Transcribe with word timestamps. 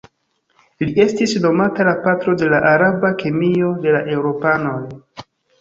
Li 0.83 0.87
estis 1.03 1.35
nomata 1.43 1.85
la 1.89 1.93
"patro 2.07 2.35
de 2.43 2.49
la 2.55 2.63
araba 2.71 3.13
kemio" 3.23 3.71
de 3.85 3.97
la 3.97 4.03
eŭropanoj. 4.17 4.77